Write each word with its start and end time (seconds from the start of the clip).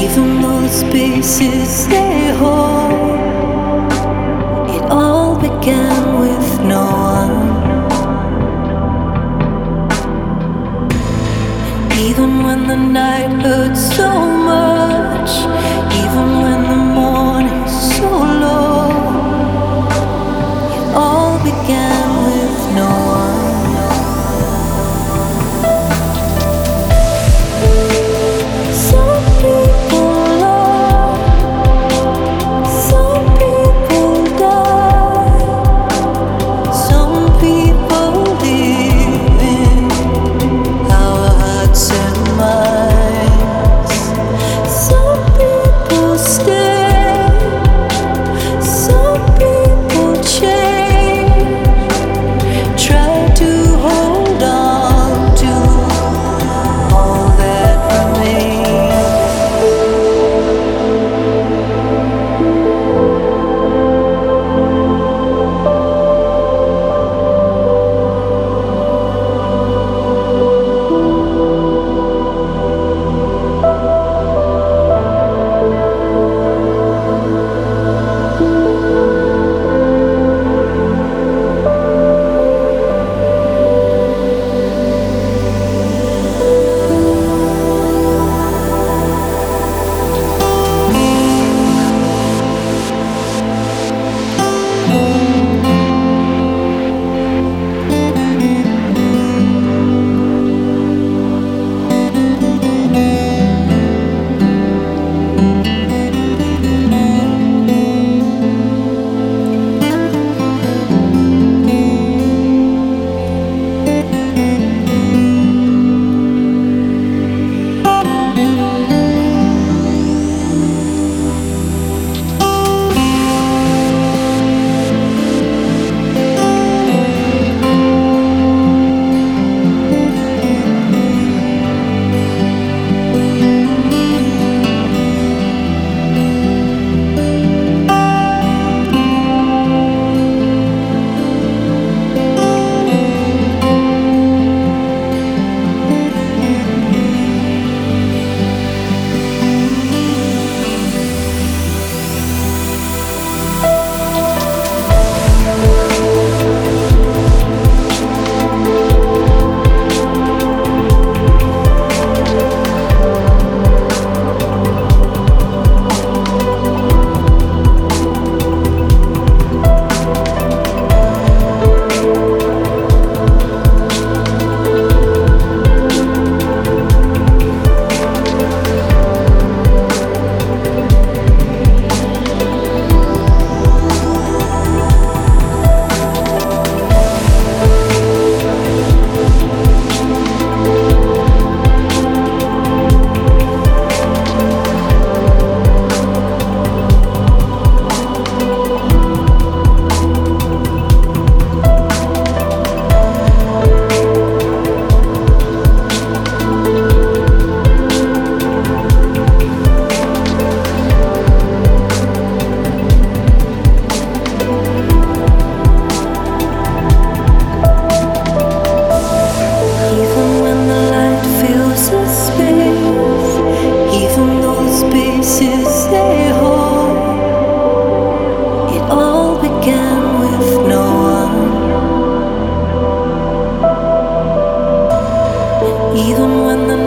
Even 0.00 0.40
though 0.40 0.60
the 0.60 0.68
spaces 0.68 1.88
they 1.88 2.32
hold, 2.38 2.92
it 4.76 4.82
all 4.90 5.36
began 5.36 6.20
with 6.20 6.60
no 6.74 6.84
one. 7.16 7.34
Even 11.98 12.44
when 12.44 12.68
the 12.68 12.76
night 12.76 13.42
hurts 13.42 13.96
so 13.96 14.08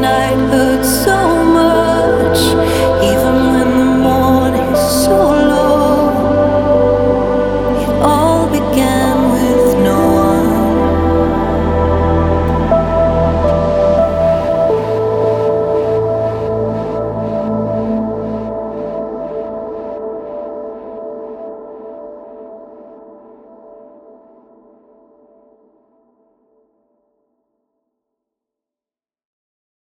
night 0.00 0.36
hurts 0.50 1.04
so 1.04 1.45